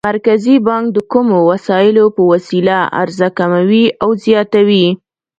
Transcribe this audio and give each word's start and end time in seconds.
مرکزي 0.09 0.55
بانک 0.67 0.85
د 0.93 0.97
کومو 1.11 1.37
وسایلو 1.51 2.05
په 2.15 2.21
وسیله 2.31 2.77
عرضه 3.01 3.27
کموي 3.37 3.85
او 4.03 4.09
زیاتوي؟ 4.23 4.87